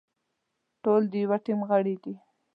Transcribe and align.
ټول 0.83 1.01
د 1.11 1.13
يوه 1.23 1.37
ټيم 1.45 1.59
غړي 1.69 1.95
دي. 2.03 2.15